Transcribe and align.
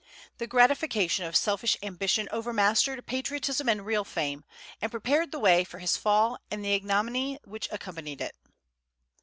The 0.39 0.47
gratification 0.47 1.25
of 1.25 1.33
his 1.35 1.39
selfish 1.41 1.77
ambition 1.83 2.27
overmastered 2.31 3.05
patriotism 3.05 3.69
and 3.69 3.85
real 3.85 4.03
fame, 4.03 4.43
and 4.81 4.89
prepared 4.89 5.31
the 5.31 5.37
way 5.37 5.63
for 5.63 5.77
his 5.77 5.95
fall 5.95 6.39
and 6.49 6.65
the 6.65 6.73
ignominy 6.73 7.37
which 7.43 7.67
accompanied 7.71 8.19
it. 8.21 8.35